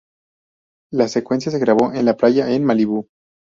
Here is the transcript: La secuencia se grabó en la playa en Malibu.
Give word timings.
La 0.91 1.07
secuencia 1.07 1.51
se 1.51 1.59
grabó 1.59 1.93
en 1.93 2.05
la 2.05 2.17
playa 2.17 2.49
en 2.49 2.63
Malibu. 2.63 3.07